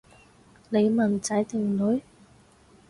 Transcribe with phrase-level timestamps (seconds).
[0.69, 2.01] 你問仔定女？